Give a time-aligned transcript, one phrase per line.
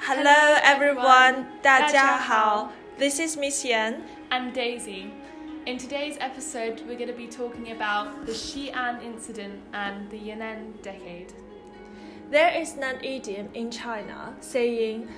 [0.00, 2.72] Hello everyone，大家好。
[2.98, 4.02] This is Miss Yan.
[4.30, 5.10] and Daisy.
[5.66, 10.74] In today's episode, we're going to be talking about the Xi'an incident and the Yan'an
[10.82, 11.32] decade.
[12.30, 15.08] There is an idiom in China saying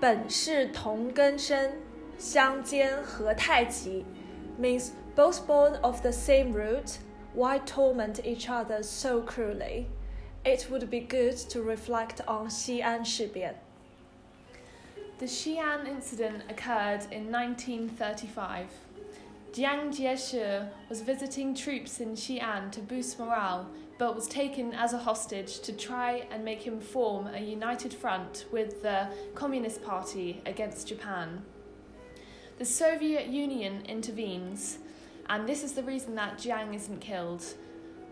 [0.00, 1.72] 本是同根生，
[2.18, 4.04] 相煎何太急
[4.60, 6.98] means both born of the same root,
[7.34, 9.86] why torment each other so cruelly?
[10.44, 13.56] It would be good to reflect on Xi'an 事变。
[15.21, 18.65] The Xi'an incident occurred in 1935.
[19.53, 24.97] Jiang Jieshi was visiting troops in Xi'an to boost morale, but was taken as a
[24.97, 30.87] hostage to try and make him form a united front with the Communist Party against
[30.87, 31.43] Japan.
[32.57, 34.79] The Soviet Union intervenes,
[35.29, 37.45] and this is the reason that Jiang isn't killed.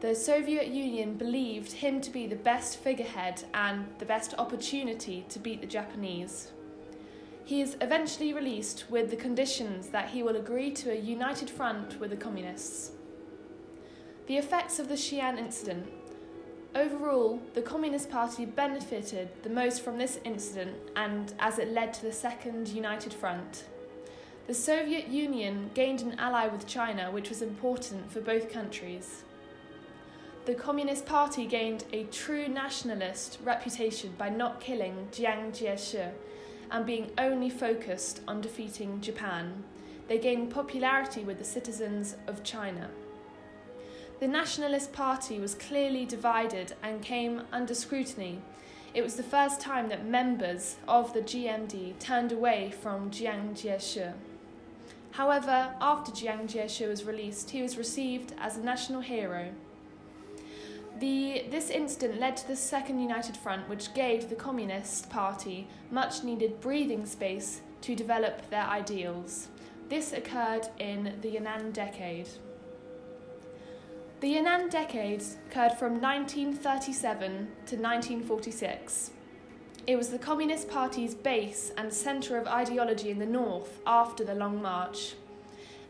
[0.02, 5.40] The Soviet Union believed him to be the best figurehead and the best opportunity to
[5.40, 6.52] beat the Japanese.
[7.50, 12.00] He is eventually released with the conditions that he will agree to a united front
[12.00, 12.92] with the communists.
[14.28, 15.92] The effects of the Xi'an incident.
[16.76, 22.04] Overall, the Communist Party benefited the most from this incident and as it led to
[22.04, 23.64] the Second United Front.
[24.46, 29.24] The Soviet Union gained an ally with China, which was important for both countries.
[30.46, 36.12] The Communist Party gained a true nationalist reputation by not killing Jiang Jieshi
[36.72, 39.64] and being only focused on defeating Japan.
[40.08, 42.90] They gained popularity with the citizens of China.
[44.20, 48.42] The Nationalist Party was clearly divided and came under scrutiny.
[48.94, 54.14] It was the first time that members of the GMD turned away from Jiang Jieshi.
[55.12, 59.52] However, after Jiang Jieshi was released, he was received as a national hero.
[61.00, 66.24] The, this incident led to the Second United Front, which gave the Communist Party much
[66.26, 69.48] needed breathing space to develop their ideals.
[69.88, 72.28] This occurred in the Yan'an decade.
[74.20, 79.12] The Yan'an decade occurred from 1937 to 1946.
[79.88, 84.36] It was the Communist Party's base and centre of ideology in the north after the
[84.36, 85.14] Long March.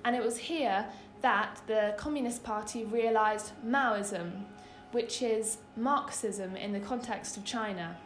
[0.05, 0.85] And it was here
[1.21, 4.45] that the Communist Party realised Maoism,
[4.91, 7.97] which is Marxism in the context of China.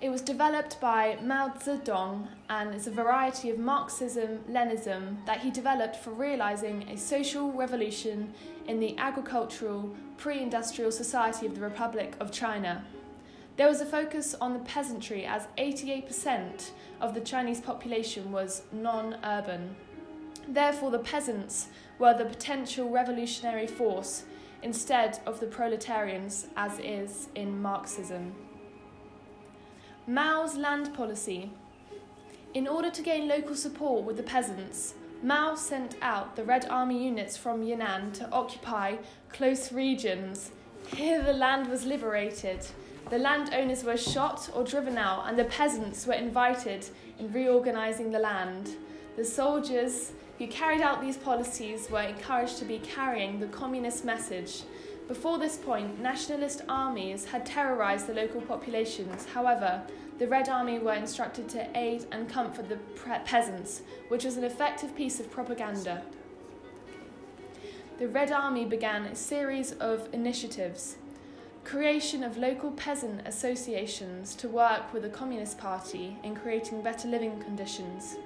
[0.00, 5.50] It was developed by Mao Zedong and is a variety of Marxism Leninism that he
[5.50, 8.32] developed for realizing a social revolution
[8.68, 12.84] in the agricultural, pre industrial society of the Republic of China.
[13.56, 16.70] There was a focus on the peasantry, as 88%
[17.00, 19.74] of the Chinese population was non urban.
[20.46, 21.66] Therefore, the peasants
[21.98, 24.22] were the potential revolutionary force
[24.62, 28.34] instead of the proletarians, as is in Marxism.
[30.06, 31.50] Mao's land policy.
[32.54, 37.04] In order to gain local support with the peasants, Mao sent out the Red Army
[37.04, 38.96] units from Yan'an to occupy
[39.28, 40.52] close regions.
[40.94, 42.64] Here, the land was liberated.
[43.10, 46.86] The landowners were shot or driven out, and the peasants were invited
[47.18, 48.76] in reorganizing the land.
[49.16, 54.62] The soldiers who carried out these policies were encouraged to be carrying the communist message.
[55.08, 59.26] Before this point, nationalist armies had terrorized the local populations.
[59.26, 59.82] However,
[60.18, 64.44] the Red Army were instructed to aid and comfort the pre- peasants, which was an
[64.44, 66.02] effective piece of propaganda.
[67.98, 70.96] The Red Army began a series of initiatives
[71.68, 77.38] creation of local peasant associations to work with the Communist Party in creating better living
[77.40, 78.16] conditions,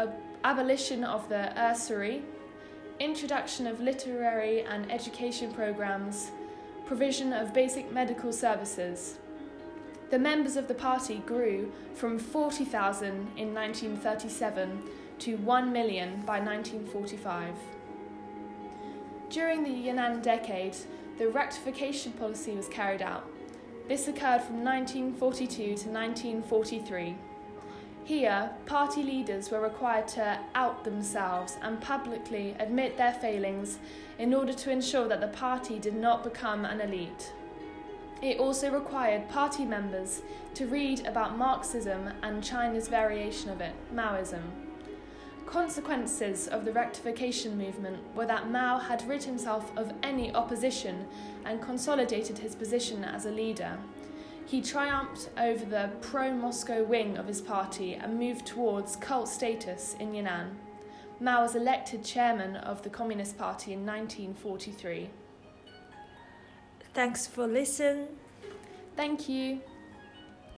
[0.00, 0.12] ab-
[0.46, 2.22] abolition of the usury,
[3.00, 6.30] introduction of literary and education programs,
[6.86, 9.18] provision of basic medical services.
[10.10, 14.82] The members of the party grew from 40,000 in 1937
[15.18, 17.52] to 1 million by 1945.
[19.28, 20.76] During the Yan'an decade,
[21.18, 23.28] the rectification policy was carried out.
[23.88, 27.16] This occurred from 1942 to 1943.
[28.06, 33.80] Here, party leaders were required to out themselves and publicly admit their failings
[34.16, 37.32] in order to ensure that the party did not become an elite.
[38.22, 40.22] It also required party members
[40.54, 44.52] to read about Marxism and China's variation of it, Maoism.
[45.44, 51.08] Consequences of the rectification movement were that Mao had rid himself of any opposition
[51.44, 53.78] and consolidated his position as a leader.
[54.46, 59.96] He triumphed over the pro Moscow wing of his party and moved towards cult status
[59.98, 60.54] in Yan'an.
[61.18, 65.10] Mao was elected chairman of the Communist Party in 1943.
[66.94, 68.06] Thanks for listening.
[68.94, 69.60] Thank you.